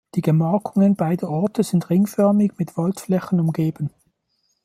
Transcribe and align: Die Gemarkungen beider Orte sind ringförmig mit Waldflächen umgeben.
Die 0.15 0.21
Gemarkungen 0.23 0.95
beider 0.95 1.29
Orte 1.29 1.61
sind 1.63 1.91
ringförmig 1.91 2.53
mit 2.57 2.75
Waldflächen 2.75 3.39
umgeben. 3.39 3.91